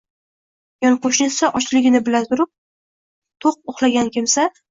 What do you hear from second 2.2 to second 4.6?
turib, to‘q uxlagan kimsa